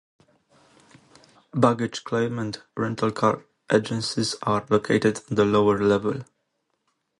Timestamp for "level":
5.77-6.23